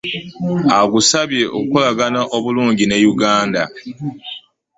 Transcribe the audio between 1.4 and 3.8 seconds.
okukologana obulungi ne Uganda